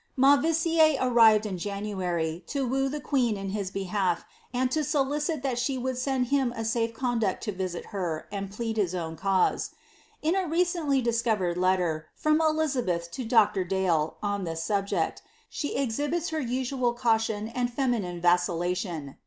[0.17, 5.59] Mauvissiere arrived in January, to woo the queen in his behalf, and tj solicit that
[5.59, 9.15] she would send him a safe con duct to visit her, and plead his own
[9.15, 9.75] cause.
[10.23, 13.63] In a recently discovered letter, from Elizabeth to Dr.
[13.63, 19.17] Dale,' on this subject, she exhibits her usual caution and feminine vacillation.